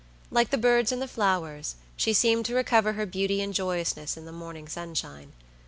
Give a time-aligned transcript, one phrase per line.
[0.31, 4.25] Like the birds and the flowers, she seemed to recover her beauty and joyousness in
[4.25, 5.31] the morning sunshine.